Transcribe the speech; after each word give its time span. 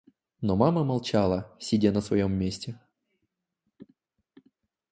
Но 0.41 0.55
мама 0.55 0.83
молчала, 0.83 1.55
сидя 1.59 1.91
на 1.91 2.01
своем 2.01 2.31
месте. 2.33 2.75